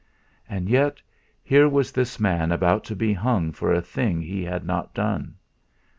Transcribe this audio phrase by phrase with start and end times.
[0.49, 0.99] And yet,
[1.43, 5.35] here was this man about to be hung for a thing he had not done!